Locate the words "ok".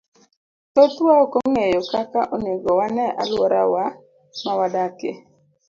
1.23-1.33